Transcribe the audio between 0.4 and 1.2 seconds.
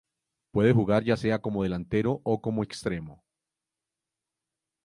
Puede jugar ya